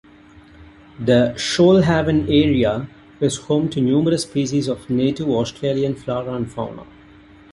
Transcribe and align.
The 0.99 1.35
Shoalhaven 1.37 2.23
area 2.25 2.87
is 3.19 3.37
home 3.37 3.69
to 3.69 3.79
numerous 3.79 4.23
species 4.23 4.67
of 4.67 4.89
native 4.89 5.29
Australian 5.29 5.93
flora 5.93 6.33
and 6.33 6.51
fauna. 6.51 6.87